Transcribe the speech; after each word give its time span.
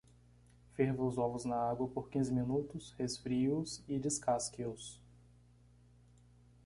Ferva 0.73 1.03
os 1.03 1.19
ovos 1.19 1.45
na 1.45 1.55
água 1.55 1.87
por 1.87 2.09
quinze 2.09 2.33
minutos, 2.33 2.95
resfrie-os 2.97 3.83
e 3.87 3.99
descasque-os. 3.99 4.99